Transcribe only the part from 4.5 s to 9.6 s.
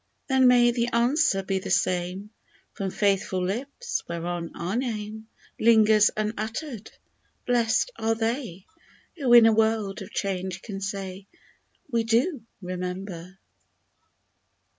our name Lingers un uttered! Blest are they Who in a